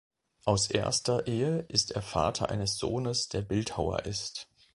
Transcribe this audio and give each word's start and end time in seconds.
Aus 0.45 0.71
erster 0.71 1.27
Ehe 1.27 1.59
ist 1.67 1.91
er 1.91 2.01
Vater 2.01 2.49
eines 2.49 2.79
Sohnes, 2.79 3.27
der 3.29 3.43
Bildhauer 3.43 4.03
ist. 4.07 4.47